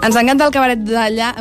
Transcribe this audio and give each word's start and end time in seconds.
Ens 0.00 0.16
encanta 0.16 0.46
el 0.48 0.52
cabaret 0.54 0.80
d'allà, 0.80 1.34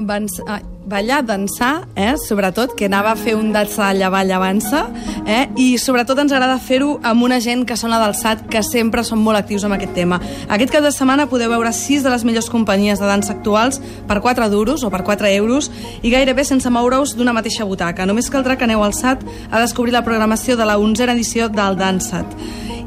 ballar, 0.90 1.22
dansar, 1.24 1.86
eh? 1.96 2.18
sobretot, 2.20 2.74
que 2.76 2.90
anava 2.90 3.14
a 3.14 3.16
fer 3.16 3.38
un 3.38 3.54
dansa 3.54 3.94
llevar 3.96 4.26
llevança, 4.28 4.82
eh? 5.24 5.46
i 5.56 5.78
sobretot 5.80 6.20
ens 6.20 6.34
agrada 6.36 6.58
fer-ho 6.60 6.98
amb 7.08 7.24
una 7.24 7.38
gent 7.40 7.64
que 7.70 7.78
sona 7.80 8.02
del 8.02 8.18
SAT, 8.20 8.50
que 8.52 8.60
sempre 8.66 9.06
són 9.08 9.24
molt 9.24 9.40
actius 9.40 9.64
amb 9.64 9.78
aquest 9.78 9.96
tema. 9.96 10.20
Aquest 10.52 10.74
cap 10.76 10.84
de 10.84 10.92
setmana 10.92 11.30
podeu 11.32 11.54
veure 11.54 11.72
sis 11.72 12.04
de 12.04 12.12
les 12.12 12.26
millors 12.28 12.52
companyies 12.52 13.00
de 13.00 13.08
dansa 13.08 13.32
actuals 13.38 13.80
per 14.10 14.20
4 14.20 14.50
duros 14.52 14.84
o 14.84 14.92
per 14.92 15.06
4 15.08 15.32
euros 15.38 15.72
i 16.02 16.12
gairebé 16.12 16.44
sense 16.44 16.68
moure-us 16.68 17.16
d'una 17.16 17.38
mateixa 17.38 17.64
butaca. 17.70 18.10
Només 18.10 18.28
caldrà 18.34 18.58
que 18.58 18.68
aneu 18.68 18.84
al 18.84 18.98
SAT 18.98 19.24
a 19.52 19.64
descobrir 19.64 19.96
la 19.96 20.04
programació 20.04 20.60
de 20.60 20.68
la 20.68 20.76
11a 20.76 21.16
edició 21.16 21.48
del 21.48 21.80
Dansat. 21.80 22.36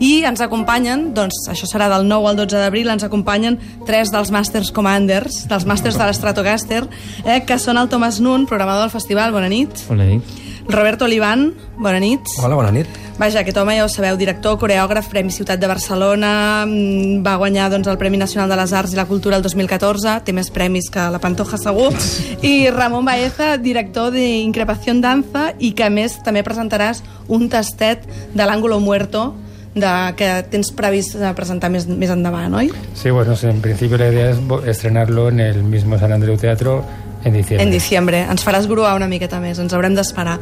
I 0.03 0.25
ens 0.27 0.41
acompanyen, 0.43 1.12
doncs 1.14 1.45
això 1.53 1.68
serà 1.71 1.87
del 1.93 2.09
9 2.11 2.32
al 2.32 2.39
12 2.41 2.59
d'abril, 2.59 2.89
ens 2.91 3.05
acompanyen 3.07 3.61
tres 3.86 4.11
dels 4.11 4.32
Masters 4.35 4.72
Commanders, 4.75 5.45
dels 5.46 5.67
Masters 5.68 5.95
de 5.95 6.09
l'Stratocaster, 6.09 6.81
eh, 7.22 7.45
que 7.46 7.59
són 7.63 7.79
el 7.79 7.86
Thomas 7.89 8.18
Nun, 8.18 8.49
programador 8.50 8.89
del 8.89 8.90
festival, 8.90 9.31
bona 9.31 9.46
nit. 9.53 9.85
Bona 9.86 10.09
nit. 10.09 10.40
Roberto 10.67 11.07
Olivan, 11.07 11.53
bona 11.79 12.00
nit. 12.03 12.26
Hola, 12.43 12.57
bona 12.59 12.73
nit. 12.75 12.90
Vaja, 13.18 13.45
aquest 13.45 13.61
home 13.61 13.76
ja 13.76 13.85
ho 13.85 13.90
sabeu, 13.90 14.17
director, 14.18 14.57
coreògraf, 14.59 15.07
Premi 15.12 15.31
Ciutat 15.31 15.61
de 15.62 15.71
Barcelona, 15.71 16.64
mm, 16.67 17.23
va 17.23 17.37
guanyar 17.37 17.71
doncs, 17.71 17.87
el 17.87 17.98
Premi 17.98 18.18
Nacional 18.18 18.50
de 18.50 18.57
les 18.57 18.73
Arts 18.73 18.93
i 18.93 18.96
la 18.96 19.07
Cultura 19.07 19.37
el 19.37 19.43
2014, 19.43 20.18
té 20.25 20.32
més 20.32 20.50
premis 20.50 20.90
que 20.90 20.98
la 20.98 21.21
Pantoja 21.23 21.59
segur, 21.59 21.93
i 22.43 22.71
Ramon 22.71 23.04
Baeza, 23.04 23.57
director 23.57 24.11
d'Increpació 24.11 24.90
en 24.90 25.00
Danza, 25.00 25.53
i 25.61 25.73
que 25.79 25.87
a 25.87 25.90
més 25.90 26.18
també 26.25 26.43
presentaràs 26.43 27.04
un 27.29 27.48
tastet 27.48 28.03
de 28.34 28.43
l'Ángulo 28.46 28.81
Muerto, 28.81 29.37
de, 29.75 29.93
que 30.17 30.31
tens 30.53 30.72
previst 30.76 31.17
presentar 31.36 31.71
més, 31.72 31.86
més 31.89 32.12
endavant, 32.12 32.55
oi? 32.61 32.72
Sí, 32.98 33.11
bueno, 33.11 33.36
en 33.42 33.62
principi 33.64 33.98
la 33.98 34.11
idea 34.12 34.31
es 34.31 34.42
estrenarlo 34.69 35.28
en 35.28 35.41
el 35.41 35.62
mismo 35.62 35.98
San 35.98 36.12
Andreu 36.12 36.37
Teatro 36.37 36.83
en 37.25 37.34
diciembre. 37.34 37.65
En 37.65 37.70
diciembre. 37.70 38.20
Ens 38.31 38.43
faràs 38.45 38.67
gruar 38.67 38.95
una 38.97 39.06
miqueta 39.09 39.39
més, 39.41 39.59
ens 39.62 39.73
haurem 39.73 39.95
d'esperar. 39.95 40.39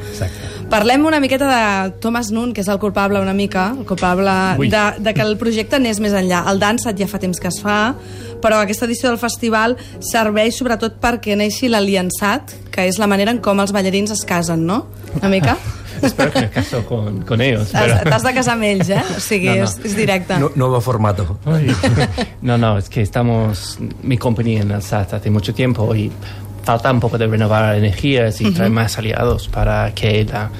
Parlem 0.73 1.05
una 1.07 1.21
miqueta 1.21 1.49
de 1.51 1.91
Thomas 2.01 2.31
Nun, 2.33 2.55
que 2.57 2.63
és 2.65 2.71
el 2.73 2.79
culpable 2.81 3.21
una 3.21 3.35
mica, 3.37 3.71
el 3.77 3.85
culpable 3.85 4.33
de, 4.63 4.85
de 4.99 5.15
que 5.15 5.27
el 5.27 5.37
projecte 5.39 5.77
anés 5.77 6.01
més 6.01 6.17
enllà. 6.17 6.45
El 6.51 6.63
Dansat 6.63 6.99
ja 6.99 7.09
fa 7.11 7.21
temps 7.21 7.41
que 7.41 7.51
es 7.53 7.61
fa, 7.61 7.95
però 8.41 8.63
aquesta 8.63 8.89
edició 8.89 9.11
del 9.11 9.21
festival 9.21 9.77
serveix 10.01 10.57
sobretot 10.57 10.97
perquè 11.03 11.37
neixi 11.37 11.69
l'aliançat, 11.69 12.57
que 12.73 12.89
és 12.89 12.99
la 13.03 13.11
manera 13.11 13.35
en 13.35 13.43
com 13.45 13.61
els 13.61 13.77
ballarins 13.77 14.17
es 14.17 14.25
casen, 14.25 14.65
no? 14.67 14.87
Una 15.21 15.29
mica? 15.33 15.59
Espero 16.03 16.33
que 16.33 16.41
me 16.41 16.51
caso 16.51 16.85
con, 16.85 17.23
con 17.23 17.41
ellos. 17.41 17.71
Pero... 17.73 17.99
T'has 18.05 18.23
de 18.23 18.35
casar 18.35 18.55
amb 18.55 18.65
ells, 18.65 18.91
eh? 18.91 19.03
O 19.17 19.21
sigui, 19.21 19.49
no, 19.49 19.57
no. 19.63 19.69
És, 19.69 19.79
és 19.85 19.97
directe. 19.97 20.39
No, 20.39 20.51
nuevo 20.55 20.81
formato. 20.81 21.39
No, 22.43 22.57
no, 22.59 22.77
es 22.79 22.89
que 22.89 23.03
estamos, 23.03 23.79
mi 24.03 24.19
compañía 24.19 24.63
en 24.63 24.71
el 24.71 24.83
SAT 24.83 25.15
hace 25.15 25.31
mucho 25.31 25.55
tiempo 25.55 25.95
y 25.95 26.11
falta 26.63 26.91
un 26.93 27.01
poco 27.01 27.19
de 27.19 27.27
renovar 27.27 27.75
energías 27.75 28.41
y 28.41 28.47
uh 28.47 28.49
-huh. 28.49 28.55
traer 28.55 28.71
más 28.71 28.99
aliados 28.99 29.49
para 29.49 29.93
que 29.95 30.25
la, 30.25 30.51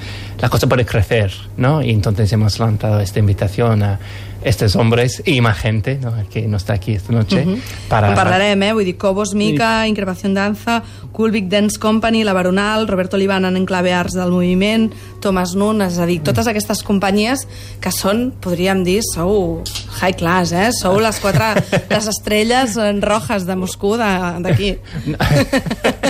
la 0.41 0.49
cosa 0.49 0.67
pueda 0.67 0.83
crecer, 0.83 1.31
¿no? 1.57 1.81
Y 1.81 1.91
entonces 1.91 2.31
hemos 2.33 2.59
lanzado 2.59 2.99
esta 2.99 3.19
invitación 3.19 3.83
a 3.83 3.99
estos 4.43 4.75
hombres 4.75 5.21
i 5.25 5.39
más 5.41 5.57
gente 5.57 5.99
¿no? 6.01 6.13
que 6.29 6.47
no 6.47 6.57
està 6.57 6.73
aquí 6.73 6.93
esta 6.93 7.13
noche. 7.13 7.43
Uh 7.45 7.51
-huh. 7.51 7.59
para... 7.87 8.09
En 8.09 8.15
parlarem, 8.15 8.63
eh? 8.63 8.73
Vull 8.73 8.85
dir, 8.85 8.97
Cobos 8.97 9.33
Mica, 9.35 9.83
sí. 9.83 9.89
Increpación 9.89 10.33
Danza, 10.33 10.83
Kulvik 11.11 11.47
Dance 11.47 11.77
Company, 11.79 12.23
La 12.23 12.33
Baronal, 12.33 12.87
Roberto 12.87 13.17
Libana 13.17 13.49
en 13.49 13.57
Enclave 13.57 13.93
Arts 13.93 14.13
del 14.13 14.31
Moviment, 14.31 14.91
Thomas 15.19 15.53
Nun, 15.53 15.81
és 15.81 15.99
a 15.99 16.05
dir, 16.05 16.21
totes 16.23 16.47
aquestes 16.47 16.81
companyies 16.81 17.47
que 17.79 17.91
són, 17.91 18.33
podríem 18.41 18.83
dir, 18.83 19.01
sou 19.13 19.61
high 20.01 20.15
class, 20.17 20.51
eh? 20.51 20.71
Sou 20.73 20.99
les 20.99 21.19
quatre, 21.19 21.61
les 21.89 22.07
estrelles 22.07 22.75
rojas 23.01 23.45
de 23.45 23.55
Moscú 23.55 23.95
d'aquí. 23.97 24.79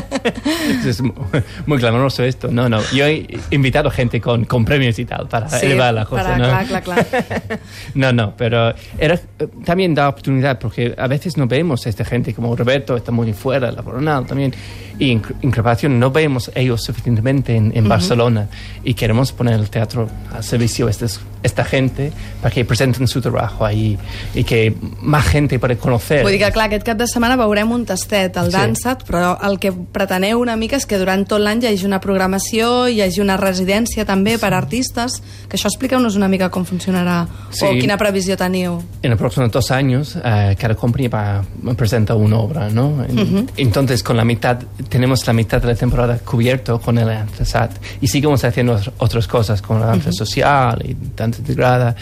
Es 0.92 1.02
muy 1.66 1.78
clamoroso 1.78 2.24
esto. 2.24 2.50
No, 2.50 2.70
no. 2.70 2.82
Yo 2.94 3.06
he 3.06 3.28
invitado 3.50 3.90
gente 3.90 4.20
con, 4.20 4.46
con 4.46 4.66
premios 4.66 5.00
y 5.00 5.06
tal 5.06 5.28
para 5.28 5.50
sí, 5.50 5.66
elevar 5.66 5.94
la 5.94 6.06
cosa. 6.06 6.24
Para, 6.24 6.38
¿no? 6.38 6.48
Clar, 6.48 6.84
clar, 6.84 6.84
clar. 6.84 7.60
no, 7.96 8.12
no, 8.12 8.34
pero 8.36 8.74
era, 8.98 9.20
también 9.66 9.94
da 9.96 10.10
oportunidad 10.10 10.60
porque 10.60 10.94
a 10.98 11.08
veces 11.08 11.38
no 11.38 11.48
vemos 11.48 11.86
a 11.86 11.90
esta 11.90 12.06
gente 12.06 12.34
como 12.34 12.56
Roberto, 12.56 12.96
está 12.96 13.12
muy 13.12 13.34
fuera, 13.34 13.72
la 13.72 13.84
Coronal 13.84 14.26
también, 14.26 14.54
y 15.00 15.12
Increpación 15.42 16.00
no 16.00 16.12
vemos 16.12 16.52
ellos 16.54 16.84
suficientemente 16.84 17.56
en, 17.56 17.72
en 17.76 17.84
uh 17.84 17.88
-huh. 17.88 17.90
Barcelona 17.90 18.48
y 18.84 18.94
queremos 18.94 19.32
poner 19.32 19.56
el 19.56 19.70
teatro 19.70 20.10
al 20.34 20.44
servicio 20.44 20.86
de 20.86 20.92
estos 20.92 21.22
esta 21.44 21.64
gente 21.64 22.12
para 22.42 22.54
que 22.54 22.66
presenten 22.66 23.08
su 23.08 23.22
trabajo 23.22 23.66
ahí 23.66 23.98
i 24.36 24.44
que 24.44 24.74
més 25.02 25.26
gent 25.26 25.50
pugui 25.60 25.78
conocer. 25.82 26.22
Vull 26.26 26.36
dir 26.36 26.42
que, 26.44 26.52
clar, 26.54 26.68
aquest 26.70 26.86
cap 26.86 27.00
de 27.00 27.08
setmana 27.10 27.38
veurem 27.40 27.72
un 27.74 27.86
tastet, 27.90 28.38
el 28.38 28.52
sí. 28.52 28.56
Dansat, 28.56 29.06
però 29.08 29.34
el 29.48 29.58
que 29.62 29.72
preteneu 29.72 30.42
una 30.42 30.56
mica 30.60 30.78
és 30.82 30.88
que 30.90 30.98
durant 30.98 31.24
tot 31.30 31.42
l'any 31.42 31.62
hi 31.62 31.70
hagi 31.70 31.86
una 31.86 32.00
programació, 32.02 32.88
hi 32.90 33.02
hagi 33.04 33.22
una 33.22 33.38
residència 33.40 34.06
també 34.10 34.38
per 34.42 34.52
artistes, 34.58 35.20
que 35.48 35.58
això 35.60 35.70
expliqueu-nos 35.70 36.18
una 36.18 36.30
mica 36.32 36.50
com 36.54 36.66
funcionarà 36.66 37.20
sí. 37.52 37.66
o 37.68 37.72
quina 37.78 38.00
previsió 38.02 38.38
teniu. 38.40 38.80
En 39.06 39.14
els 39.14 39.22
pròxims 39.22 39.54
dos 39.54 39.72
anys, 39.76 40.16
eh, 40.18 40.56
cada 40.60 40.78
company 40.80 41.10
va 41.12 41.24
presenta 41.78 42.16
una 42.18 42.40
obra, 42.40 42.70
¿no? 42.70 42.88
Uh 42.90 43.06
-huh. 43.06 43.48
Entonces, 43.58 44.04
con 44.04 44.18
la 44.18 44.26
mitad, 44.26 44.58
tenemos 44.90 45.26
la 45.28 45.34
mitad 45.34 45.62
de 45.62 45.68
la 45.68 45.76
temporada 45.76 46.18
cubierto 46.20 46.80
con 46.80 46.98
el 46.98 47.08
Dansat 47.08 47.72
y 48.02 48.08
seguimos 48.08 48.44
haciendo 48.44 48.80
otras 48.98 49.28
cosas 49.28 49.62
con 49.62 49.80
la 49.80 49.88
danza 49.88 50.10
uh 50.10 50.14
-huh. 50.14 50.18
social 50.18 50.82
y 50.84 50.96
tanto 51.16 51.40
integrada, 51.40 51.96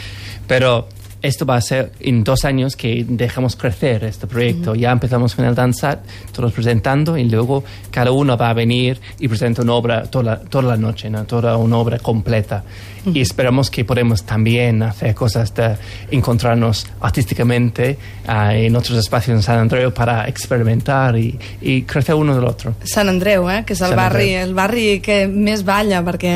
pero 0.47 0.87
esto 1.21 1.45
va 1.45 1.55
a 1.55 1.61
ser 1.61 1.91
en 1.99 2.23
dos 2.23 2.45
años 2.45 2.75
que 2.75 3.05
dejamos 3.07 3.55
crecer 3.55 4.03
este 4.03 4.27
proyecto. 4.27 4.75
Ya 4.75 4.91
empezamos 4.91 5.35
con 5.35 5.45
el 5.45 5.55
Danzat, 5.55 5.99
todos 6.31 6.53
presentando, 6.53 7.17
y 7.17 7.25
luego 7.25 7.63
cada 7.91 8.11
uno 8.11 8.37
va 8.37 8.49
a 8.49 8.53
venir 8.53 8.99
y 9.19 9.27
presenta 9.27 9.61
una 9.61 9.73
obra 9.73 10.03
toda, 10.03 10.39
toda 10.39 10.69
la 10.69 10.77
noche, 10.77 11.09
¿no? 11.09 11.25
toda 11.25 11.57
una 11.57 11.77
obra 11.77 11.99
completa. 11.99 12.63
Y 13.05 13.21
esperamos 13.21 13.71
que 13.71 13.85
podamos 13.85 14.23
también 14.23 14.83
hacer 14.83 15.15
cosas 15.15 15.53
de 15.55 15.77
encontrarnos 16.11 16.85
artísticamente 16.99 17.97
uh, 18.27 18.51
en 18.51 18.75
otros 18.75 18.97
espacios 18.97 19.37
en 19.37 19.41
San 19.41 19.57
Andreu 19.57 19.91
para 19.93 20.27
experimentar 20.27 21.17
y, 21.17 21.39
y 21.61 21.83
crecer 21.83 22.15
uno 22.15 22.35
del 22.35 22.43
otro. 22.45 22.75
Sant 22.83 23.09
Andreu, 23.09 23.49
eh? 23.49 23.63
que 23.65 23.73
és 23.73 23.81
el 23.81 23.95
barri, 23.95 24.33
el 24.35 24.53
barri 24.53 24.99
que 25.03 25.23
més 25.31 25.63
balla, 25.65 26.03
perquè 26.05 26.33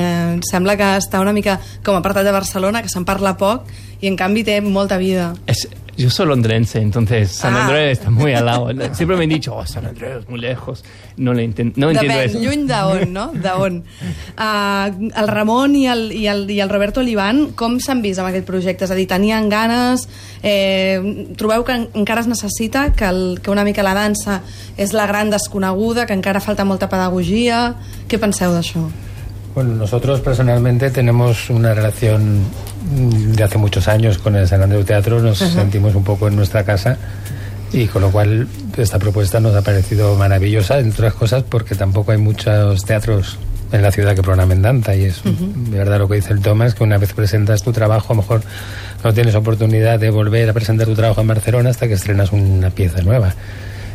sembla 0.47 0.77
que 0.79 0.89
està 0.97 1.21
una 1.21 1.33
mica 1.35 1.59
com 1.83 1.99
apartat 1.99 2.25
de 2.25 2.33
Barcelona, 2.35 2.81
que 2.81 2.91
se'n 2.91 3.05
parla 3.05 3.35
poc, 3.37 3.67
y 4.03 4.07
en 4.07 4.17
canvi 4.19 4.43
té 4.43 4.59
molta 4.59 4.97
vida. 4.97 5.33
Es, 5.47 5.69
yo 5.95 6.09
soy 6.09 6.25
londinense, 6.25 6.81
entonces 6.81 7.31
San 7.31 7.55
ah. 7.55 7.63
Andrés 7.63 7.99
está 7.99 8.09
muy 8.09 8.33
al 8.33 8.45
lado. 8.45 8.67
Siempre 8.91 9.15
me 9.15 9.23
han 9.23 9.29
dicho, 9.29 9.55
oh, 9.55 9.65
San 9.65 9.85
Andrés 9.85 10.17
es 10.19 10.29
muy 10.29 10.41
lejos. 10.41 10.83
No, 11.15 11.33
le 11.33 11.45
enten 11.45 11.71
no 11.77 11.89
entiendo 11.89 12.19
eso. 12.19 12.37
lluny 12.37 12.67
d'on, 12.67 13.13
no? 13.13 13.31
D'on. 13.31 13.77
Uh, 14.37 15.09
el 15.15 15.27
Ramon 15.29 15.77
i 15.77 15.85
el, 15.87 16.11
i, 16.11 16.27
el, 16.27 16.43
i 16.51 16.59
el 16.59 16.69
Roberto 16.69 16.99
Olivan, 16.99 17.53
com 17.55 17.77
s'han 17.79 18.01
vist 18.03 18.19
amb 18.19 18.33
aquest 18.33 18.43
projecte? 18.49 18.83
És 18.83 18.91
a 18.91 18.99
dir, 18.99 19.07
tenien 19.07 19.47
ganes? 19.47 20.03
Eh, 20.43 20.99
trobeu 21.39 21.63
que 21.63 21.79
encara 21.93 22.25
es 22.25 22.27
necessita, 22.27 22.89
que, 22.91 23.07
el, 23.07 23.39
que 23.39 23.55
una 23.55 23.63
mica 23.63 23.87
la 23.87 23.95
dansa 23.95 24.41
és 24.75 24.91
la 24.91 25.07
gran 25.07 25.31
desconeguda, 25.31 26.09
que 26.09 26.19
encara 26.19 26.43
falta 26.43 26.67
molta 26.67 26.91
pedagogia? 26.91 27.69
Què 28.11 28.19
penseu 28.19 28.51
d'això? 28.51 28.83
Bueno, 29.55 29.75
nosotros 29.75 30.19
personalmente 30.19 30.89
tenemos 30.89 31.51
una 31.51 31.73
relación 31.73 32.41
de 32.83 33.43
hace 33.43 33.57
muchos 33.57 33.87
años 33.87 34.17
con 34.17 34.35
el 34.35 34.47
San 34.47 34.61
Andreu 34.61 34.83
Teatro, 34.83 35.21
nos 35.21 35.37
sentimos 35.37 35.95
un 35.95 36.03
poco 36.03 36.27
en 36.27 36.35
nuestra 36.35 36.63
casa 36.63 36.97
y 37.71 37.87
con 37.87 38.01
lo 38.01 38.11
cual 38.11 38.47
esta 38.77 38.99
propuesta 38.99 39.39
nos 39.39 39.55
ha 39.55 39.61
parecido 39.61 40.15
maravillosa, 40.15 40.79
entre 40.79 41.07
otras 41.07 41.13
cosas 41.13 41.43
porque 41.43 41.75
tampoco 41.75 42.11
hay 42.11 42.17
muchos 42.17 42.85
teatros 42.85 43.37
en 43.71 43.81
la 43.81 43.91
ciudad 43.91 44.15
que 44.15 44.21
programen 44.21 44.61
danza 44.61 44.95
y 44.95 45.05
es 45.05 45.25
uh 45.25 45.29
-huh. 45.29 45.53
de 45.69 45.77
verdad 45.77 45.97
lo 45.97 46.07
que 46.07 46.15
dice 46.15 46.33
el 46.33 46.41
Tomás, 46.41 46.75
que 46.75 46.83
una 46.83 46.97
vez 46.97 47.13
presentas 47.13 47.63
tu 47.63 47.71
trabajo 47.71 48.13
a 48.13 48.15
lo 48.15 48.21
mejor 48.21 48.41
no 49.03 49.13
tienes 49.13 49.35
oportunidad 49.35 49.99
de 49.99 50.11
volver 50.11 50.49
a 50.49 50.53
presentar 50.53 50.87
tu 50.87 50.93
trabajo 50.93 51.21
en 51.21 51.27
Barcelona 51.27 51.71
hasta 51.71 51.87
que 51.87 51.93
estrenas 51.93 52.31
una 52.31 52.69
pieza 52.69 53.01
nueva. 53.01 53.33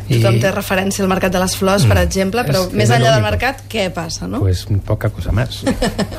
Tothom 0.09 0.39
I... 0.39 0.41
té 0.43 0.51
referència 0.51 1.03
al 1.05 1.09
Mercat 1.11 1.33
de 1.33 1.41
les 1.43 1.55
Flors, 1.59 1.85
per 1.85 1.95
mm. 1.97 2.07
exemple, 2.07 2.43
però 2.47 2.65
és, 2.65 2.73
més 2.81 2.91
enllà 2.93 3.13
del 3.15 3.25
mercat, 3.25 3.63
què 3.71 3.87
passa, 3.93 4.27
no? 4.27 4.41
Pues 4.43 4.65
poca 4.85 5.11
cosa 5.13 5.33
més. 5.35 5.61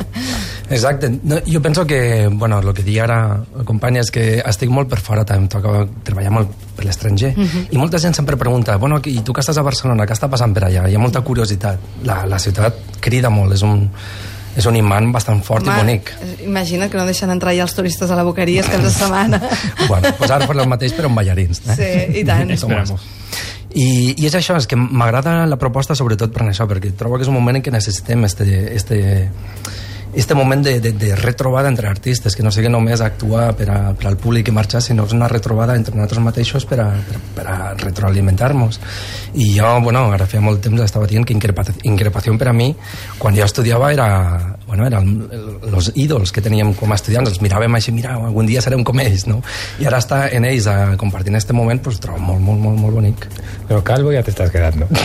Exacte. 0.71 1.11
No, 1.25 1.41
jo 1.47 1.61
penso 1.61 1.85
que, 1.87 2.29
bueno, 2.31 2.61
el 2.63 2.73
que 2.75 2.85
dic 2.87 3.01
ara 3.03 3.21
el 3.59 3.67
company 3.67 3.99
és 4.05 4.13
que 4.15 4.27
estic 4.47 4.71
molt 4.71 4.91
per 4.91 5.01
fora, 5.03 5.25
també 5.27 5.51
toca 5.51 5.85
treballar 6.07 6.33
molt 6.39 6.55
per 6.77 6.87
l'estranger, 6.87 7.35
mhm. 7.37 7.47
-huh. 7.47 7.67
i 7.75 7.79
molta 7.79 7.99
gent 7.99 8.15
sempre 8.15 8.37
pregunta, 8.37 8.77
bueno, 8.77 9.01
i 9.05 9.21
tu 9.23 9.33
que 9.33 9.41
estàs 9.41 9.59
a 9.59 9.63
Barcelona, 9.63 10.07
què 10.07 10.15
està 10.15 10.31
passant 10.31 10.55
per 10.55 10.65
allà? 10.65 10.89
Hi 10.89 10.95
ha 10.95 10.99
molta 10.99 11.21
curiositat. 11.21 11.79
La, 12.05 12.25
la 12.27 12.39
ciutat 12.39 12.75
crida 13.01 13.31
molt, 13.31 13.53
és 13.55 13.63
un, 13.63 13.91
és 14.57 14.67
un 14.67 14.77
imant 14.77 15.13
bastant 15.15 15.43
fort 15.47 15.67
Home, 15.67 15.77
i 15.77 15.85
bonic. 15.85 16.13
Imagina 16.47 16.89
que 16.91 16.99
no 16.99 17.07
deixen 17.07 17.31
entrar 17.31 17.55
ja 17.55 17.63
els 17.63 17.75
turistes 17.77 18.11
a 18.11 18.19
la 18.19 18.25
boqueria 18.27 18.65
cap 18.67 18.83
de 18.83 18.91
setmana. 19.01 19.41
bueno, 19.87 20.15
pues 20.19 20.31
ara 20.31 20.47
faré 20.47 20.63
el 20.63 20.69
mateix 20.69 20.95
però 20.97 21.11
amb 21.11 21.21
ballarins. 21.21 21.63
Eh? 21.67 21.77
Sí, 21.79 22.21
i 22.21 22.25
tant. 22.25 22.51
Esperamos. 22.57 23.07
I, 23.75 24.15
I 24.19 24.27
és 24.27 24.35
això, 24.35 24.57
és 24.59 24.67
que 24.67 24.79
m'agrada 24.79 25.45
la 25.47 25.59
proposta 25.61 25.95
sobretot 25.95 26.33
per 26.35 26.49
això, 26.49 26.67
perquè 26.71 26.91
trobo 26.99 27.19
que 27.19 27.27
és 27.27 27.31
un 27.31 27.39
moment 27.39 27.61
en 27.61 27.63
què 27.63 27.71
necessitem 27.71 28.25
este, 28.27 28.47
este, 28.75 28.99
este 30.13 30.35
moment 30.35 30.65
de, 30.65 30.81
de, 30.81 30.93
de 30.93 31.15
retrobada 31.15 31.69
entre 31.69 31.89
artistes, 31.89 32.35
que 32.35 32.43
no 32.43 32.51
sigui 32.51 32.71
només 32.73 33.01
actuar 33.01 33.53
per, 33.55 33.69
a, 33.71 33.79
per 33.95 34.09
al 34.11 34.19
públic 34.19 34.49
que 34.49 34.55
marxa, 34.55 34.81
sinó 34.83 35.05
que 35.05 35.13
és 35.13 35.19
una 35.19 35.29
retrobada 35.31 35.77
entre 35.79 35.95
nosaltres 35.95 36.25
mateixos 36.25 36.67
per 36.67 36.81
a, 36.83 36.89
per, 37.07 37.21
per 37.37 37.47
a 37.47 37.59
retroalimentar-nos. 37.79 38.81
I 39.39 39.53
jo, 39.55 39.71
bueno, 39.85 40.09
ara 40.11 40.27
feia 40.27 40.43
molt 40.43 40.65
temps 40.67 40.83
estava 40.83 41.07
dient 41.07 41.29
que 41.29 41.37
increpació, 41.37 41.77
increpació 41.87 42.35
per 42.39 42.51
a 42.51 42.57
mi, 42.57 42.73
quan 43.19 43.39
jo 43.39 43.47
estudiava, 43.47 43.93
era, 43.95 44.09
bueno, 44.71 44.87
eren 44.87 45.25
els 45.67 45.91
ídols 45.99 46.31
que 46.31 46.43
teníem 46.45 46.71
com 46.79 46.93
a 46.93 46.97
estudiants, 46.99 47.27
els 47.33 47.41
miràvem 47.43 47.75
així, 47.75 47.91
mira, 47.91 48.15
algun 48.15 48.47
dia 48.47 48.63
serem 48.63 48.85
com 48.87 49.01
ells, 49.03 49.27
no? 49.27 49.41
I 49.83 49.89
ara 49.91 49.99
estar 49.99 50.21
en 50.31 50.47
ells 50.47 50.69
a, 50.71 50.77
compartint 51.01 51.35
este 51.35 51.57
moment, 51.57 51.81
pues, 51.83 51.99
trobo 51.99 52.21
molt, 52.23 52.39
molt, 52.45 52.63
molt, 52.63 52.79
molt 52.79 52.95
bonic. 53.01 53.27
Però 53.67 53.81
calvo 53.87 54.13
ja 54.15 54.23
t'estàs 54.23 54.53
quedant, 54.55 54.79
no? 54.85 54.87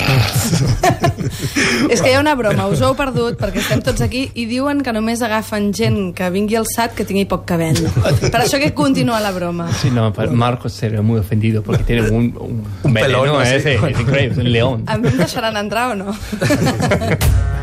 És 1.90 2.02
que 2.04 2.12
hi 2.12 2.14
ha 2.14 2.22
una 2.22 2.36
broma, 2.38 2.68
us 2.70 2.84
ho 2.84 2.92
heu 2.92 2.98
perdut 3.00 3.40
perquè 3.42 3.64
estem 3.64 3.82
tots 3.86 4.06
aquí 4.06 4.28
i 4.38 4.46
diuen 4.50 4.84
que 4.86 4.94
només 4.94 5.24
agafen 5.26 5.72
gent 5.74 6.14
que 6.18 6.30
vingui 6.30 6.60
al 6.62 6.70
SAT 6.70 6.94
que 7.00 7.08
tingui 7.10 7.26
poc 7.30 7.48
cabell. 7.50 7.82
Per 8.22 8.44
això 8.44 8.62
que 8.62 8.70
continua 8.78 9.18
la 9.24 9.34
broma. 9.34 9.72
Sí, 9.82 9.90
no, 9.90 10.12
pero 10.14 10.32
Marcos 10.38 10.78
sería 10.78 11.02
muy 11.02 11.20
ofendido 11.20 11.64
porque 11.64 11.84
tiene 11.84 12.10
un, 12.12 12.30
un, 12.38 12.64
Un 12.84 12.94
pelón, 12.94 13.42
¿eh? 13.42 13.60
sí. 13.60 13.74
Sí, 13.74 13.86
es 13.90 14.00
increíble, 14.00 14.32
es 14.32 14.38
un 14.38 14.52
león. 14.52 14.84
A 14.86 14.98
mi 14.98 15.10
em 15.10 15.18
deixaran 15.18 15.58
entrar 15.58 15.92
o 15.92 15.96
no? 15.96 16.14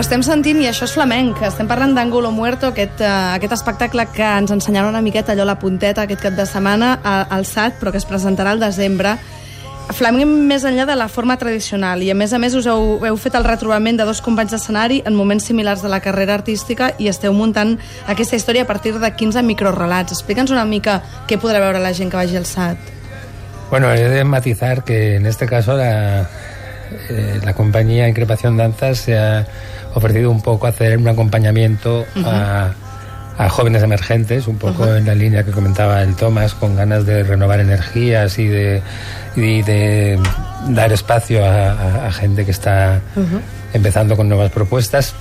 Ho 0.00 0.02
estem 0.02 0.22
sentint 0.24 0.62
i 0.62 0.64
això 0.64 0.86
és 0.86 0.94
flamenc. 0.96 1.42
Estem 1.44 1.66
parlant 1.68 1.90
d'Angulo 1.92 2.30
Muerto, 2.32 2.70
aquest, 2.70 3.02
uh, 3.04 3.34
aquest 3.34 3.52
espectacle 3.52 4.06
que 4.14 4.24
ens 4.24 4.48
ensenyaran 4.48 4.94
una 4.94 5.02
miqueta 5.04 5.34
allò 5.34 5.44
la 5.44 5.58
punteta 5.60 6.06
aquest 6.06 6.22
cap 6.24 6.38
de 6.38 6.46
setmana 6.48 6.94
al 7.04 7.44
SAT, 7.44 7.76
però 7.82 7.92
que 7.92 8.00
es 8.00 8.06
presentarà 8.08 8.54
al 8.56 8.62
desembre. 8.64 9.12
Flamenc 9.92 10.24
més 10.48 10.64
enllà 10.64 10.86
de 10.88 10.96
la 10.96 11.10
forma 11.12 11.36
tradicional 11.36 12.00
i 12.00 12.08
a 12.08 12.16
més 12.16 12.32
a 12.32 12.40
més 12.40 12.56
us 12.56 12.64
heu, 12.64 13.04
heu 13.04 13.20
fet 13.20 13.36
el 13.36 13.44
retrobament 13.44 14.00
de 14.00 14.08
dos 14.08 14.24
companys 14.24 14.56
d'escenari 14.56 15.02
en 15.04 15.18
moments 15.20 15.50
similars 15.52 15.84
de 15.84 15.92
la 15.92 16.00
carrera 16.00 16.38
artística 16.40 16.94
i 16.96 17.12
esteu 17.12 17.36
muntant 17.36 17.76
aquesta 18.08 18.40
història 18.40 18.64
a 18.64 18.70
partir 18.72 18.94
de 18.96 19.10
15 19.12 19.44
microrelats. 19.44 20.16
Explica'ns 20.16 20.56
una 20.56 20.64
mica 20.64 21.02
què 21.28 21.36
podrà 21.36 21.60
veure 21.60 21.84
la 21.84 21.92
gent 21.92 22.08
que 22.08 22.16
vagi 22.16 22.40
al 22.40 22.48
SAT. 22.48 22.88
Bueno, 23.68 23.92
he 23.92 24.08
de 24.08 24.24
matizar 24.24 24.80
que 24.82 25.16
en 25.16 25.26
este 25.26 25.44
caso 25.44 25.76
la, 25.76 26.24
eh, 27.08 27.40
la 27.44 27.54
compañía 27.54 28.08
Increpación 28.08 28.56
Danzas 28.56 28.98
se 28.98 29.18
ha 29.18 29.46
ofrecido 29.94 30.30
un 30.30 30.40
poco 30.42 30.66
a 30.66 30.70
hacer 30.70 30.96
un 30.98 31.08
acompañamiento 31.08 32.04
a, 32.24 32.72
a 33.38 33.48
jóvenes 33.48 33.82
emergentes, 33.82 34.46
un 34.46 34.58
poco 34.58 34.94
en 34.94 35.06
la 35.06 35.14
línea 35.14 35.44
que 35.44 35.50
comentaba 35.50 36.02
el 36.02 36.14
Tomás, 36.14 36.54
con 36.54 36.76
ganas 36.76 37.06
de 37.06 37.22
renovar 37.22 37.60
energías 37.60 38.38
y 38.38 38.46
de, 38.46 38.82
y 39.36 39.62
de 39.62 40.18
dar 40.68 40.92
espacio 40.92 41.44
a, 41.44 41.72
a- 41.72 42.06
a 42.08 42.12
gente 42.12 42.44
que 42.44 42.50
está 42.50 43.00
empezando 43.72 44.16
con 44.16 44.28
nuevas 44.28 44.50
propuestas, 44.50 45.14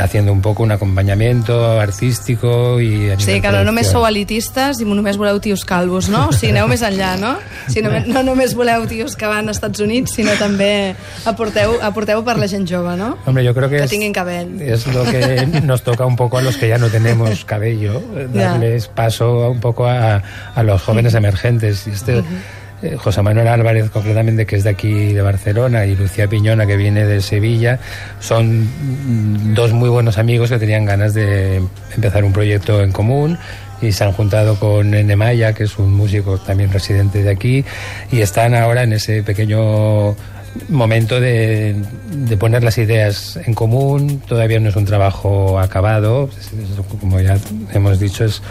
haciendo 0.00 0.32
un 0.32 0.40
poco 0.40 0.62
un 0.62 0.72
acompañamiento 0.72 1.80
artístico 1.80 2.80
y 2.80 3.10
O 3.10 3.20
sigui 3.20 3.40
que 3.40 3.50
no 3.50 3.64
només 3.64 3.88
producción. 3.88 4.02
sou 4.02 4.06
elitistes 4.08 4.80
i 4.80 4.84
només 4.84 5.16
voleu 5.18 5.40
tios 5.40 5.64
calvos, 5.64 6.08
no? 6.08 6.28
O 6.28 6.32
sigui, 6.32 6.52
aneu 6.52 6.68
més 6.68 6.82
enllà, 6.82 7.16
no? 7.20 7.36
O 7.38 7.70
sigui, 7.70 7.82
no, 7.88 7.92
no 8.06 8.22
només 8.22 8.54
voleu 8.54 8.86
tios 8.86 9.16
que 9.16 9.26
van 9.26 9.48
als 9.48 9.58
Estats 9.58 9.80
Units, 9.80 10.12
sinó 10.14 10.32
també 10.38 10.94
aporteu, 11.26 11.78
aporteu 11.82 12.22
per 12.24 12.38
la 12.38 12.48
gent 12.48 12.66
jove, 12.68 12.96
no? 12.96 13.16
Hombre, 13.26 13.44
yo 13.44 13.54
creo 13.54 13.68
que, 13.68 13.76
Que 13.76 13.84
es, 13.84 13.90
tinguin 13.90 14.12
cabell. 14.12 14.60
es 14.60 14.86
lo 14.86 15.04
que 15.04 15.46
nos 15.62 15.82
toca 15.82 16.06
un 16.06 16.16
poco 16.16 16.38
a 16.38 16.42
los 16.42 16.56
que 16.56 16.68
ya 16.68 16.78
no 16.78 16.88
tenemos 16.88 17.44
cabello, 17.44 18.02
darles 18.32 18.88
paso 18.88 19.50
un 19.50 19.60
poco 19.60 19.86
a, 19.86 20.22
a 20.54 20.62
los 20.62 20.82
jóvenes 20.82 21.14
emergentes. 21.14 21.86
Y 21.86 21.90
este, 21.90 22.22
eh, 22.82 22.96
José 22.96 23.22
Manuel 23.22 23.48
Álvarez, 23.48 23.90
concretamente, 23.90 24.46
que 24.46 24.56
es 24.56 24.64
de 24.64 24.70
aquí 24.70 25.12
de 25.12 25.22
Barcelona, 25.22 25.86
y 25.86 25.94
Lucía 25.94 26.28
Piñona, 26.28 26.66
que 26.66 26.76
viene 26.76 27.04
de 27.04 27.20
Sevilla, 27.20 27.78
son 28.20 28.64
mm, 28.64 29.54
dos 29.54 29.72
muy 29.72 29.88
buenos 29.88 30.18
amigos 30.18 30.50
que 30.50 30.58
tenían 30.58 30.84
ganas 30.84 31.14
de 31.14 31.62
empezar 31.94 32.24
un 32.24 32.32
proyecto 32.32 32.82
en 32.82 32.92
común 32.92 33.38
y 33.80 33.92
se 33.92 34.04
han 34.04 34.12
juntado 34.12 34.58
con 34.58 34.90
Nemaya, 34.90 35.52
que 35.52 35.64
es 35.64 35.78
un 35.78 35.92
músico 35.92 36.38
también 36.38 36.72
residente 36.72 37.22
de 37.22 37.30
aquí, 37.30 37.64
y 38.10 38.20
están 38.20 38.54
ahora 38.54 38.84
en 38.84 38.92
ese 38.92 39.22
pequeño 39.22 40.14
momento 40.68 41.20
de, 41.20 41.74
de 42.10 42.36
poner 42.36 42.62
las 42.62 42.78
ideas 42.78 43.38
en 43.44 43.54
común. 43.54 44.20
Todavía 44.26 44.60
no 44.60 44.68
es 44.68 44.76
un 44.76 44.84
trabajo 44.84 45.58
acabado, 45.58 46.30
como 47.00 47.20
ya 47.20 47.36
hemos 47.72 47.98
dicho, 47.98 48.24
es 48.24 48.42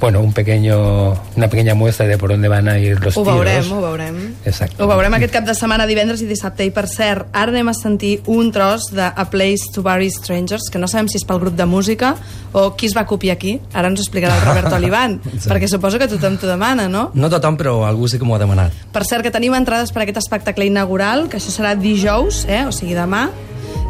bueno 0.00 0.20
un 0.20 0.32
pequeño, 0.32 1.12
una 1.36 1.48
pequeña 1.48 1.74
muestra 1.74 2.06
de 2.06 2.18
por 2.18 2.30
dónde 2.30 2.48
van 2.48 2.68
a 2.68 2.78
ir 2.78 3.00
los 3.02 3.16
Ho 3.16 3.22
tiros. 3.22 3.38
veurem, 3.38 3.72
ho 3.72 3.80
veurem. 3.82 4.34
Exacto. 4.44 4.84
Ho 4.84 4.88
veurem 4.88 5.14
aquest 5.14 5.32
cap 5.32 5.44
de 5.44 5.54
setmana, 5.54 5.86
divendres 5.86 6.20
i 6.22 6.26
dissabte. 6.26 6.64
I 6.64 6.70
per 6.70 6.86
cert, 6.88 7.26
ara 7.32 7.52
anem 7.52 7.68
a 7.68 7.74
sentir 7.74 8.20
un 8.26 8.50
tros 8.52 8.90
de 8.92 9.02
A 9.04 9.24
Place 9.30 9.70
to 9.74 9.82
Bury 9.82 10.10
Strangers, 10.10 10.68
que 10.70 10.78
no 10.78 10.88
sabem 10.88 11.08
si 11.08 11.16
és 11.18 11.24
pel 11.24 11.40
grup 11.40 11.54
de 11.56 11.66
música 11.66 12.14
o 12.52 12.74
qui 12.76 12.86
es 12.86 12.96
va 12.96 13.06
copiar 13.06 13.34
aquí. 13.36 13.60
Ara 13.72 13.88
ens 13.88 14.00
ho 14.00 14.04
explicarà 14.04 14.36
el 14.38 14.44
Roberto 14.46 14.74
Olivan, 14.80 15.20
perquè 15.48 15.68
suposo 15.68 15.98
que 15.98 16.08
tothom 16.08 16.36
t'ho 16.38 16.46
demana, 16.50 16.88
no? 16.88 17.10
No 17.14 17.30
tothom, 17.30 17.56
però 17.56 17.82
algú 17.88 18.08
sí 18.08 18.18
que 18.18 18.24
m'ho 18.24 18.34
ha 18.36 18.42
demanat. 18.42 18.72
Per 18.92 19.04
cert, 19.04 19.22
que 19.22 19.30
tenim 19.34 19.54
entrades 19.54 19.92
per 19.92 20.02
aquest 20.04 20.18
espectacle 20.24 20.66
inaugural, 20.66 21.28
que 21.28 21.38
això 21.38 21.50
serà 21.54 21.74
dijous, 21.78 22.44
eh? 22.48 22.64
o 22.66 22.72
sigui 22.72 22.94
demà, 22.94 23.28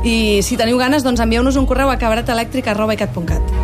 i 0.05 0.41
si 0.45 0.57
teniu 0.61 0.77
ganes, 0.79 1.03
doncs 1.05 1.21
envieu-nos 1.25 1.57
un 1.57 1.65
correu 1.67 1.89
a 1.91 1.97
cabaretelèctric.cat.cat. 1.97 3.64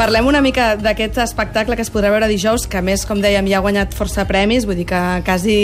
Parlem 0.00 0.30
una 0.30 0.40
mica 0.40 0.78
d'aquest 0.80 1.18
espectacle 1.20 1.76
que 1.76 1.84
es 1.84 1.90
podrà 1.92 2.08
veure 2.08 2.28
dijous, 2.30 2.64
que 2.64 2.78
a 2.78 2.80
més, 2.80 3.02
com 3.04 3.18
dèiem, 3.20 3.44
ja 3.50 3.58
ha 3.58 3.64
guanyat 3.66 3.92
força 3.92 4.24
premis, 4.24 4.64
vull 4.64 4.78
dir 4.78 4.86
que 4.88 5.00
quasi 5.26 5.56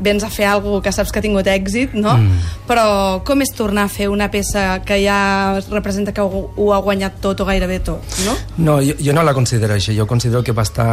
vens 0.00 0.24
a 0.24 0.30
fer 0.32 0.46
alguna 0.48 0.80
que 0.80 0.92
saps 0.92 1.12
que 1.12 1.20
ha 1.20 1.24
tingut 1.24 1.46
èxit, 1.52 1.92
no? 1.92 2.14
Mm. 2.16 2.46
Però 2.66 2.84
com 3.28 3.44
és 3.44 3.52
tornar 3.52 3.84
a 3.86 3.90
fer 3.92 4.08
una 4.08 4.30
peça 4.32 4.80
que 4.88 4.96
ja 5.02 5.60
representa 5.68 6.14
que 6.16 6.24
ho, 6.24 6.46
ho 6.56 6.70
ha 6.72 6.78
guanyat 6.80 7.20
tot 7.20 7.42
o 7.44 7.46
gairebé 7.46 7.78
tot, 7.84 8.16
no? 8.24 8.38
No, 8.56 8.78
jo, 8.80 8.96
jo 8.96 9.12
no 9.12 9.24
la 9.26 9.34
considero 9.36 9.76
així. 9.76 9.92
Jo 9.98 10.06
considero 10.08 10.40
que 10.42 10.56
va 10.56 10.64
estar 10.64 10.88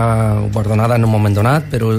guardonada 0.52 1.00
en 1.00 1.08
un 1.08 1.14
moment 1.16 1.40
donat, 1.40 1.72
però 1.72 1.94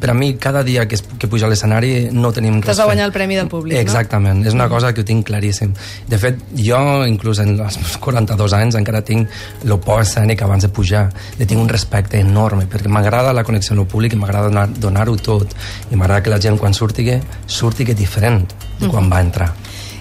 per 0.00 0.10
a 0.10 0.16
mi 0.18 0.32
cada 0.42 0.64
dia 0.66 0.88
que, 0.90 0.98
es, 0.98 1.06
que 1.06 1.30
puja 1.30 1.46
a 1.46 1.52
l'escenari 1.52 2.10
no 2.10 2.34
tenim 2.34 2.58
res 2.58 2.72
T'has 2.72 2.82
de 2.82 2.88
guanyar 2.90 3.06
el 3.08 3.14
premi 3.14 3.38
del 3.38 3.48
públic, 3.52 3.78
no? 3.78 3.86
Exactament, 3.86 4.42
és 4.42 4.58
una 4.58 4.66
cosa 4.72 4.90
que 4.90 5.04
ho 5.04 5.06
tinc 5.06 5.28
claríssim. 5.30 5.72
De 6.10 6.18
fet, 6.18 6.42
jo, 6.58 6.82
inclús 7.06 7.40
en 7.46 7.54
els 7.54 7.78
meus 7.78 7.96
42 8.02 8.58
anys, 8.58 8.80
encara 8.82 9.06
tinc 9.06 9.30
el 9.62 9.78
por 10.00 10.06
escènic 10.08 10.40
abans 10.42 10.62
de 10.64 10.68
pujar. 10.72 11.10
Le 11.38 11.46
tinc 11.46 11.60
un 11.60 11.68
respecte 11.68 12.18
enorme, 12.20 12.66
perquè 12.66 12.88
m'agrada 12.88 13.34
la 13.36 13.44
connexió 13.44 13.74
amb 13.74 13.84
el 13.84 13.88
públic 13.90 14.14
i 14.14 14.16
m'agrada 14.16 14.48
donar- 14.48 14.72
donar-ho 14.80 15.16
tot. 15.16 15.52
I 15.90 15.96
m'agrada 15.96 16.22
que 16.22 16.30
la 16.30 16.40
gent, 16.40 16.58
quan 16.58 16.72
surti, 16.74 17.04
surti 17.46 17.84
diferent 17.84 18.46
de 18.80 18.88
quan 18.88 19.10
va 19.12 19.20
entrar. 19.20 19.52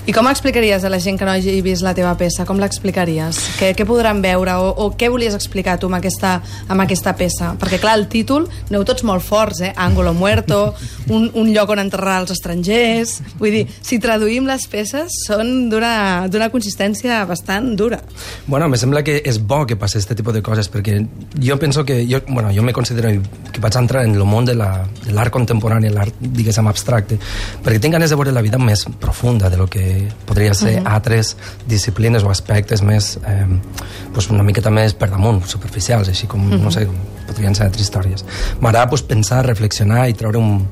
I 0.09 0.13
com 0.15 0.25
explicaries 0.25 0.81
a 0.81 0.89
la 0.89 0.97
gent 0.97 1.19
que 1.19 1.25
no 1.27 1.29
hagi 1.35 1.51
vist 1.61 1.83
la 1.85 1.91
teva 1.93 2.15
peça? 2.17 2.41
Com 2.47 2.57
l'explicaries? 2.57 3.37
Què, 3.59 3.67
què 3.77 3.85
podran 3.85 4.23
veure? 4.23 4.55
O, 4.57 4.71
o 4.81 4.85
què 4.97 5.05
volies 5.13 5.35
explicar 5.37 5.75
tu 5.77 5.85
amb 5.85 5.99
aquesta, 5.99 6.31
amb 6.65 6.81
aquesta 6.81 7.11
peça? 7.19 7.51
Perquè, 7.61 7.77
clar, 7.83 7.93
el 7.99 8.07
títol, 8.09 8.47
aneu 8.71 8.81
tots 8.89 9.03
molt 9.05 9.21
forts, 9.21 9.59
eh? 9.67 9.69
Ángulo 9.77 10.15
muerto, 10.17 10.73
un, 11.13 11.27
un 11.37 11.51
lloc 11.53 11.75
on 11.75 11.83
enterrar 11.83 12.15
els 12.23 12.33
estrangers... 12.33 13.19
Vull 13.37 13.53
dir, 13.53 13.61
si 13.85 13.99
traduïm 14.01 14.47
les 14.49 14.65
peces, 14.71 15.19
són 15.27 15.69
d'una 15.69 16.49
consistència 16.49 17.19
bastant 17.29 17.75
dura. 17.77 18.01
Bueno, 18.47 18.65
me 18.71 18.81
sembla 18.81 19.03
que 19.05 19.19
és 19.21 19.37
bo 19.37 19.61
que 19.69 19.77
passi 19.77 19.99
aquest 19.99 20.15
tipus 20.17 20.33
de 20.33 20.41
coses, 20.41 20.71
perquè 20.73 20.97
jo 21.37 21.59
penso 21.61 21.85
que... 21.85 21.99
Jo, 22.09 22.23
bueno, 22.31 22.49
jo 22.55 22.65
me 22.65 22.73
considero 22.73 23.13
que 23.53 23.61
vaig 23.61 23.77
entrar 23.77 24.07
en 24.09 24.17
el 24.17 24.25
món 24.25 24.49
de 24.49 24.57
la- 24.57 24.87
l'art 25.13 25.29
contemporani, 25.37 25.93
l'art, 25.93 26.17
diguéssim, 26.17 26.65
abstracte, 26.73 27.21
perquè 27.61 27.77
tinc 27.85 27.99
ganes 27.99 28.09
de 28.09 28.17
veure 28.17 28.33
la 28.33 28.41
vida 28.41 28.57
més 28.57 28.87
profunda 28.97 29.53
de 29.53 29.61
lo 29.61 29.69
que 29.69 29.98
podria 30.25 30.53
ser 30.53 30.79
uh 30.79 30.83
-huh. 30.83 30.93
altres 30.95 31.35
disciplines 31.67 32.23
o 32.23 32.29
aspectes 32.29 32.81
més, 32.81 33.17
eh, 33.27 33.45
pues 34.13 34.29
una 34.29 34.43
miqueta 34.43 34.69
més 34.69 34.93
per 34.93 35.09
damunt, 35.09 35.45
superficials, 35.45 36.07
així 36.09 36.27
com, 36.27 36.45
uh 36.45 36.53
-huh. 36.53 36.63
no 36.63 36.71
sé, 36.71 36.87
podrien 37.27 37.55
ser 37.55 37.65
altres 37.65 37.83
històries. 37.83 38.25
M'agrada 38.59 38.89
pues, 38.89 39.01
pensar, 39.01 39.45
reflexionar 39.45 40.07
i 40.09 40.13
treure 40.13 40.37
un, 40.37 40.67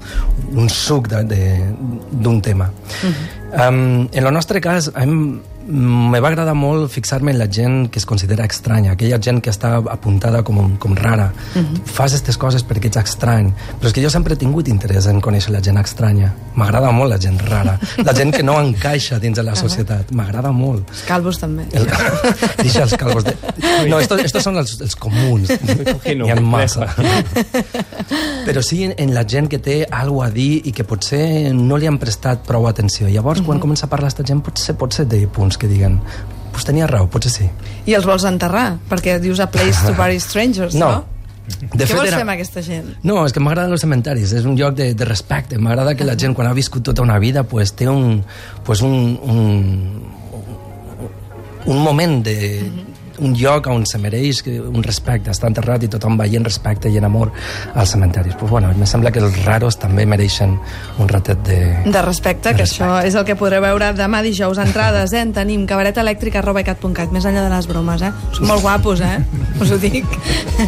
un 0.56 0.70
suc 0.70 1.08
de- 1.08 1.24
de- 1.24 1.74
d'un 2.12 2.42
tema. 2.42 2.72
Uh 3.04 3.10
-huh. 3.10 3.70
um, 3.70 4.08
en 4.12 4.26
el 4.26 4.34
nostre 4.34 4.60
cas, 4.62 4.92
hem, 4.96 5.40
me 5.68 6.20
va 6.24 6.30
agradar 6.30 6.54
molt 6.56 6.90
fixar-me 6.92 7.32
en 7.34 7.40
la 7.40 7.48
gent 7.52 7.90
que 7.92 8.00
es 8.00 8.06
considera 8.06 8.46
estranya, 8.46 8.94
aquella 8.94 9.20
gent 9.20 9.42
que 9.44 9.52
està 9.52 9.76
apuntada 9.92 10.42
com, 10.48 10.78
com 10.80 10.96
rara. 10.96 11.28
Fas 11.86 12.16
aquestes 12.16 12.38
coses 12.40 12.64
perquè 12.68 12.88
ets 12.92 13.02
estrany. 13.02 13.52
Però 13.78 13.90
és 13.90 13.96
que 13.96 14.04
jo 14.04 14.12
sempre 14.14 14.36
he 14.36 14.40
tingut 14.40 14.70
interès 14.72 15.10
en 15.12 15.20
conèixer 15.24 15.52
la 15.54 15.62
gent 15.64 15.80
estranya. 15.82 16.32
M'agrada 16.58 16.92
molt 16.96 17.12
la 17.12 17.20
gent 17.22 17.40
rara, 17.50 17.78
la 18.00 18.16
gent 18.18 18.34
que 18.36 18.44
no 18.48 18.58
encaixa 18.66 19.20
dins 19.20 19.38
de 19.38 19.46
la 19.46 19.56
societat. 19.60 20.14
M'agrada 20.16 20.54
molt. 20.56 20.88
Els 20.94 21.04
calvos 21.10 21.42
també. 21.42 21.68
El, 21.76 21.90
deixa 22.64 22.86
els 22.88 22.96
calvos 22.98 23.28
de... 23.28 23.36
No, 23.92 24.00
estos, 24.00 24.24
estos 24.24 24.48
són 24.48 24.58
els, 24.64 24.78
els 24.82 24.96
comuns. 24.96 25.52
N'hi 26.08 26.32
ha 26.32 26.40
massa. 26.42 26.88
Però 28.48 28.64
sí 28.64 28.84
en, 28.88 28.96
en 28.98 29.14
la 29.14 29.26
gent 29.28 29.52
que 29.52 29.60
té 29.64 29.82
alguna 29.86 30.28
a 30.28 30.32
dir 30.34 30.64
i 30.66 30.72
que 30.74 30.86
potser 30.88 31.54
no 31.54 31.78
li 31.78 31.88
han 31.90 32.00
prestat 32.02 32.46
prou 32.48 32.66
atenció. 32.70 33.10
Llavors, 33.12 33.44
quan 33.46 33.60
comença 33.62 33.86
a 33.86 33.92
parlar 33.92 34.10
aquesta 34.10 34.26
gent, 34.26 34.42
potser, 34.46 34.74
potser 34.80 35.06
té 35.10 35.20
punts 35.30 35.57
que 35.58 35.68
diguen 35.68 36.00
pues 36.52 36.66
tenia 36.66 36.88
raó, 36.90 37.06
potser 37.14 37.30
sí. 37.32 37.50
I 37.86 37.94
els 37.94 38.06
vols 38.10 38.24
enterrar, 38.26 38.80
perquè 38.90 39.20
dius 39.22 39.40
a 39.40 39.46
place 39.54 39.84
to 39.86 39.94
bury 39.98 40.20
strangers, 40.20 40.74
no? 40.74 40.90
No. 40.90 41.06
De 41.48 41.86
Què 41.86 41.94
vols 41.96 42.10
era- 42.10 42.18
fer 42.18 42.24
amb 42.26 42.34
aquesta 42.34 42.62
gent? 42.66 42.88
No, 43.08 43.22
és 43.26 43.32
que 43.32 43.40
m'agraden 43.40 43.72
els 43.72 43.84
cementaris, 43.86 44.34
és 44.36 44.44
un 44.50 44.58
lloc 44.60 44.74
de, 44.76 44.90
de 44.98 45.06
respecte. 45.06 45.60
M'agrada 45.62 45.94
que 45.96 46.04
la 46.04 46.18
gent, 46.20 46.34
quan 46.36 46.50
ha 46.50 46.54
viscut 46.58 46.84
tota 46.84 47.02
una 47.06 47.20
vida, 47.24 47.44
pues, 47.48 47.72
té 47.78 47.88
un, 47.88 48.24
pues, 48.66 48.82
un, 48.82 49.20
un, 49.24 50.04
un 51.68 51.78
moment 51.84 52.24
de, 52.26 52.36
un 53.20 53.36
lloc 53.38 53.68
on 53.72 53.86
se 53.90 54.00
mereix 54.02 54.44
un 54.48 54.84
respecte, 54.86 55.32
està 55.34 55.50
enterrat 55.50 55.84
i 55.84 55.90
tothom 55.92 56.18
veient 56.20 56.46
respecte 56.46 56.90
i 56.90 56.98
en 57.00 57.08
amor 57.08 57.32
als 57.74 57.94
cementaris. 57.96 58.36
Pues, 58.40 58.52
bueno, 58.52 58.72
me 58.78 58.86
sembla 58.86 59.12
que 59.12 59.22
els 59.24 59.38
raros 59.46 59.80
també 59.82 60.06
mereixen 60.06 60.58
un 61.00 61.10
ratet 61.10 61.42
de... 61.48 61.60
De 61.86 62.02
respecte, 62.06 62.54
que 62.58 62.68
això 62.68 62.98
és 63.06 63.16
el 63.16 63.26
que 63.28 63.38
podreu 63.40 63.64
veure 63.64 63.94
demà 63.98 64.22
dijous. 64.26 64.60
Entrades, 64.62 65.14
eh? 65.14 65.24
En 65.26 65.34
tenim 65.36 65.66
cabaretelèctrica.cat, 65.70 67.16
més 67.16 67.26
enllà 67.30 67.48
de 67.48 67.54
les 67.54 67.70
bromes, 67.70 68.04
eh? 68.04 68.12
Són 68.38 68.52
molt 68.52 68.66
guapos, 68.66 69.02
eh? 69.06 69.18
Us 69.62 69.74
ho 69.74 69.80
dic. 69.82 70.06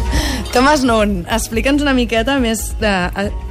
Tomàs 0.54 0.86
Nun, 0.86 1.22
explica'ns 1.30 1.86
una 1.86 1.96
miqueta 1.96 2.40
més 2.42 2.70
de... 2.80 2.96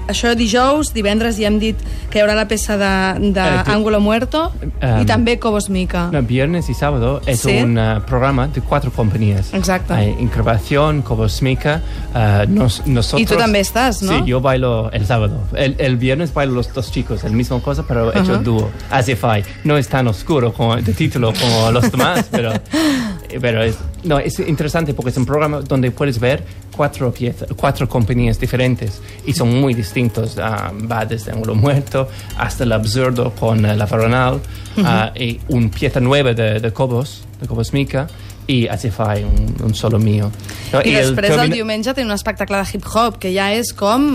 Això 0.10 0.34
dijous, 0.36 0.90
divendres 0.94 1.38
ja 1.38 1.48
hem 1.48 1.60
dit 1.62 1.78
que 2.10 2.18
hi 2.20 2.22
haurà 2.24 2.34
la 2.36 2.48
peça 2.50 2.76
de, 2.82 3.32
de 3.32 3.40
Eh, 3.40 3.64
tu- 3.66 3.72
Ángulo 3.72 4.00
Muerto 4.02 4.52
Um, 4.82 5.02
i 5.02 5.06
també 5.06 5.38
Cobos 5.40 5.70
Mica. 5.70 6.10
No, 6.12 6.22
viernes 6.24 6.70
y 6.70 6.74
sábado 6.74 7.22
es 7.26 7.42
Sí. 7.42 7.58
un 7.62 7.78
uh, 7.78 8.02
programa 8.06 8.48
de 8.48 8.62
cuatro 8.62 8.92
compañías. 8.92 9.54
Exacto. 9.54 9.94
Hay 9.94 10.16
Increvación, 10.20 11.02
Cobosmica, 11.02 11.82
uh, 12.16 12.50
nos, 12.50 12.86
nosotros... 12.88 13.22
Y 13.22 13.26
tú 13.26 13.36
también 13.36 13.62
estás, 13.62 14.02
¿no? 14.02 14.14
Sí, 14.20 14.24
yo 14.26 14.40
bailo 14.42 14.90
el 14.92 15.06
sábado. 15.06 15.42
El, 15.56 15.76
el 15.80 15.98
viernes 15.98 16.34
bailo 16.34 16.54
los 16.54 16.74
dos 16.74 16.92
chicos, 16.92 17.24
el 17.26 17.34
mismo 17.34 17.62
cosa, 17.62 17.84
pero 17.88 18.10
hecho 18.12 18.34
Ajá. 18.36 18.42
dúo. 18.42 18.70
As 18.90 19.08
if 19.10 19.24
I. 19.24 19.44
No 19.66 19.78
es 19.78 19.88
tan 19.90 20.08
oscuro 20.08 20.54
como 20.54 20.76
de 20.78 20.94
título 20.94 21.34
como 21.40 21.72
los 21.72 21.92
demás, 21.92 22.26
pero, 22.32 22.54
pero 23.42 23.62
es, 23.64 23.78
no, 24.04 24.18
es 24.20 24.40
interesante 24.40 24.94
porque 24.94 25.12
es 25.12 25.18
un 25.18 25.26
programa 25.26 25.62
donde 25.62 25.92
puedes 25.92 26.20
ver 26.20 26.44
cuatro 26.76 27.12
piezas, 27.12 27.50
cuatro 27.56 27.88
compañías 27.88 28.40
diferentes 28.40 29.02
y 29.26 29.34
son 29.34 29.60
muy 29.60 29.74
distintos. 29.74 30.38
Ah, 30.38 30.72
va 30.90 31.06
desde 31.06 31.32
Ángulo 31.32 31.56
Muerto 31.56 32.08
hasta 32.38 32.64
el 32.64 32.72
absurdo 32.72 33.32
con 33.32 33.66
eh, 33.66 33.76
la 33.76 33.86
Faronal 33.86 34.40
ah, 34.84 35.12
y 35.16 35.40
una 35.50 35.70
pieza 35.70 36.00
nueva 36.00 36.34
de, 36.34 36.60
de 36.60 36.72
Cobos, 36.74 37.24
de 37.42 37.48
Cobos 37.48 37.74
Mica 37.74 38.08
y 38.48 38.68
As 38.68 38.84
if 38.84 39.00
I, 39.00 39.24
un, 39.24 39.56
un 39.64 39.76
solo 39.76 40.00
mío. 40.00 40.32
No, 40.74 40.82
I 40.82 40.90
després 40.96 41.30
el 41.30 41.36
termina- 41.38 41.54
diumenge 41.54 41.94
té 41.94 42.02
un 42.02 42.10
espectacle 42.16 42.58
de 42.58 42.66
hip-hop, 42.74 43.20
que 43.22 43.30
ja 43.30 43.52
és 43.54 43.70
com 43.78 44.08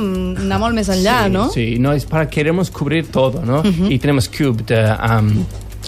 anar 0.42 0.58
molt 0.58 0.74
més 0.74 0.90
enllà, 0.90 1.20
sí, 1.28 1.30
no? 1.30 1.44
Sí, 1.54 1.66
no, 1.78 1.92
es 1.94 2.04
para 2.04 2.26
queremos 2.28 2.68
cubrir 2.74 3.06
todo, 3.12 3.44
¿no? 3.46 3.62
Y 3.88 3.96
tenemos 4.00 4.28
Cube 4.28 4.64
de 4.66 4.80
um, 4.90 5.44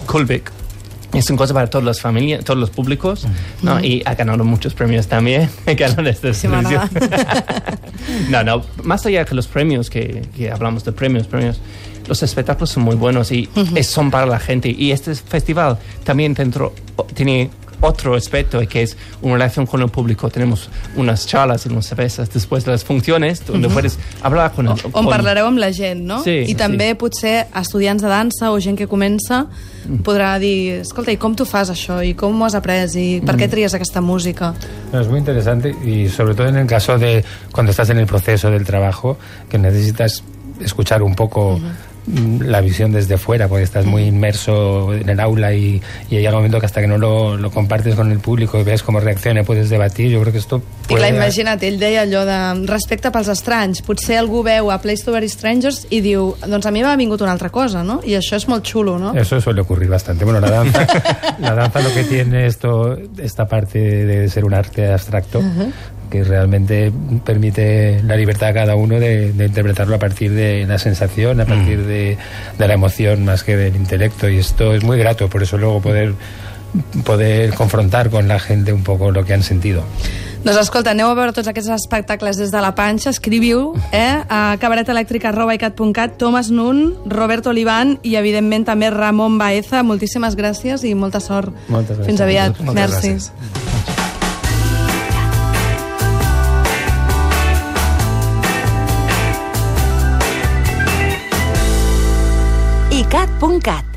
Kulvik. 0.07 0.53
Es 1.13 1.31
una 1.31 1.39
cosa 1.39 1.55
para 1.55 1.69
todas 1.69 1.85
las 1.85 2.01
familias, 2.01 2.45
todos 2.45 2.59
los 2.59 2.71
públicos, 2.71 3.27
¿no? 3.63 3.81
Y 3.83 4.03
ha 4.05 4.15
ganado 4.15 4.45
muchos 4.45 4.75
premios 4.75 5.07
también. 5.07 5.49
me 5.67 5.77
televisión. 6.63 6.91
no, 8.31 8.43
no, 8.45 8.63
más 8.83 9.07
allá 9.07 9.25
que 9.25 9.35
los 9.35 9.47
premios, 9.47 9.89
que, 9.91 10.23
que 10.37 10.51
hablamos 10.51 10.85
de 10.85 10.93
premios, 10.93 11.27
premios, 11.27 11.61
los 12.09 12.23
espectáculos 12.23 12.71
son 12.71 12.83
muy 12.85 12.97
buenos 12.97 13.33
y 13.33 13.49
es- 13.75 13.87
son 13.89 14.11
para 14.11 14.27
la 14.27 14.39
gente. 14.39 14.69
Y 14.69 14.93
este 14.93 15.15
festival 15.15 15.79
también 16.05 16.35
dentro, 16.35 16.75
tiene 17.15 17.51
otro 17.81 18.15
aspecto 18.15 18.61
que 18.69 18.83
es 18.83 18.97
una 19.23 19.35
relación 19.35 19.67
con 19.67 19.83
el 19.83 19.89
público. 19.89 20.29
Tenemos 20.31 20.69
unas 20.97 21.27
charlas 21.27 21.67
y 21.67 21.69
unas 21.69 21.87
cervezas 21.87 22.31
después 22.33 22.65
de 22.65 22.73
las 22.73 22.85
funciones 22.85 23.45
donde 23.47 23.69
puedes 23.69 23.99
hablar 24.23 24.53
con 24.53 24.67
el 24.67 24.73
On 24.73 24.91
con- 24.93 25.07
parlareu 25.09 25.47
amb 25.47 25.59
la 25.59 25.73
gent, 25.73 26.01
no? 26.05 26.23
Sí, 26.23 26.45
I 26.49 26.55
també 26.55 26.89
sí. 26.91 26.95
potser 26.95 27.47
estudiants 27.55 28.03
de 28.03 28.09
dansa 28.09 28.51
o 28.53 28.61
gent 28.61 28.77
que 28.79 28.87
comença 28.89 29.47
Mm. 29.87 30.03
podrà 30.03 30.37
dir, 30.41 30.81
escolta, 30.81 31.13
i 31.13 31.17
com 31.17 31.37
tu 31.37 31.45
fas 31.45 31.71
això? 31.71 32.01
I 32.05 32.15
com 32.15 32.41
ho 32.43 32.45
has 32.45 32.55
après? 32.55 32.91
I 32.97 33.21
per 33.25 33.37
Mm. 33.37 33.39
què 33.39 33.49
tries 33.49 33.73
aquesta 33.75 34.01
música? 34.01 34.53
No, 34.93 35.01
es 35.01 35.07
muy 35.09 35.19
interesante 35.21 35.71
y 35.85 36.09
sobre 36.09 36.35
todo 36.35 36.49
en 36.49 36.57
el 36.57 36.67
caso 36.67 36.99
de 36.99 37.25
cuando 37.53 37.71
estás 37.71 37.91
en 37.91 37.99
el 37.99 38.07
proceso 38.07 38.51
del 38.51 38.65
trabajo, 38.65 39.17
que 39.49 39.59
necesitas 39.59 40.25
escuchar 40.61 41.03
un 41.03 41.15
poco 41.15 41.59
mm, 41.59 41.86
la 42.07 42.61
visión 42.61 42.93
desde 42.93 43.19
fuera, 43.19 43.49
porque 43.49 43.65
estás 43.65 43.85
muy 43.85 44.05
inmerso 44.05 44.95
en 44.95 45.09
el 45.09 45.21
aula 45.21 45.53
y, 45.55 45.83
y 46.11 46.17
llega 46.17 46.31
un 46.31 46.37
momento 46.37 46.61
que 46.61 46.67
hasta 46.67 46.81
que 46.81 46.87
no 46.87 46.99
lo, 46.99 47.37
lo 47.37 47.51
compartes 47.51 47.95
con 47.95 48.11
el 48.13 48.21
público 48.21 48.59
y 48.59 48.65
ves 48.65 48.83
cómo 48.83 49.01
reacciona 49.01 49.45
puedes 49.45 49.71
debatir, 49.71 50.11
yo 50.11 50.21
creo 50.21 50.33
que 50.33 50.39
esto 50.39 50.63
I 50.87 50.95
clar, 50.95 51.11
imagina't, 51.11 51.63
ell 51.67 51.81
deia 51.81 52.05
allò 52.05 52.23
de 52.27 52.67
respecte 52.71 53.11
pels 53.11 53.27
estranys. 53.33 53.81
Potser 53.83 54.21
algú 54.21 54.45
veu 54.47 54.71
a 54.71 54.79
Place 54.83 55.03
to 55.03 55.11
Very 55.15 55.29
Strangers 55.29 55.83
i 55.91 55.99
diu, 56.05 56.29
doncs 56.47 56.69
a 56.69 56.73
mi 56.75 56.85
m'ha 56.85 56.95
vingut 56.99 57.25
una 57.25 57.33
altra 57.35 57.51
cosa, 57.51 57.83
no? 57.83 57.99
I 58.07 58.15
això 58.21 58.39
és 58.39 58.47
molt 58.47 58.67
xulo, 58.67 58.95
no? 59.03 59.11
Eso 59.19 59.41
suele 59.43 59.65
ocurrir 59.65 59.91
bastante. 59.91 60.25
Bueno, 60.25 60.39
la 60.41 60.51
danza, 60.51 60.87
la 61.43 61.55
danza 61.59 61.83
lo 61.83 61.93
que 61.93 62.05
tiene 62.05 62.47
esto, 62.47 62.97
esta 63.19 63.49
parte 63.49 63.81
de 63.81 64.29
ser 64.29 64.45
un 64.45 64.55
arte 64.55 64.93
abstracto, 64.93 65.43
que 66.11 66.25
realmente 66.25 66.93
permite 67.25 68.03
la 68.03 68.17
libertad 68.17 68.51
a 68.51 68.55
cada 68.55 68.77
uno 68.77 68.99
de, 68.99 69.33
de 69.33 69.47
interpretarlo 69.47 69.97
a 69.97 69.99
partir 69.99 70.33
de 70.33 70.67
la 70.67 70.79
sensación, 70.79 71.41
a 71.41 71.47
partir 71.47 71.85
de, 71.85 72.17
de 72.59 72.69
la 72.69 72.75
emoción 72.75 73.25
más 73.25 73.43
que 73.43 73.57
del 73.57 73.77
intelecto. 73.77 74.29
Y 74.29 74.39
esto 74.39 74.75
es 74.75 74.83
muy 74.83 74.99
grato, 74.99 75.29
por 75.29 75.43
eso 75.43 75.59
luego 75.59 75.81
poder 75.81 76.15
poder 77.05 77.55
confrontar 77.55 78.11
con 78.11 78.29
la 78.29 78.39
gente 78.39 78.73
un 78.73 78.83
poco 78.83 79.11
lo 79.11 79.25
que 79.25 79.35
han 79.35 79.43
sentido. 79.43 79.85
Doncs 80.47 80.61
escolta, 80.61 80.93
aneu 80.95 81.09
a 81.11 81.15
veure 81.19 81.33
tots 81.35 81.49
aquests 81.51 81.73
espectacles 81.75 82.39
des 82.39 82.53
de 82.55 82.61
la 82.63 82.71
panxa, 82.79 83.11
escriviu 83.11 83.73
eh, 83.91 84.23
a 84.31 84.55
cabaretelèctrica.cat, 84.63 86.15
Thomas 86.21 86.53
Nun, 86.55 86.93
Roberto 87.11 87.51
Olivan 87.51 87.97
i, 88.07 88.15
evidentment, 88.15 88.69
també 88.69 88.93
Ramon 88.95 89.41
Baeza. 89.43 89.83
Moltíssimes 89.83 90.39
gràcies 90.39 90.87
i 90.87 90.95
molta 90.95 91.19
sort. 91.19 91.51
Moltes 91.67 91.99
gràcies. 91.99 92.13
Fins 92.13 92.23
aviat. 92.23 92.61
Moltes 92.63 92.79
Merci. 92.79 93.17
gràcies. 93.17 93.66
icat.cat 103.17 103.96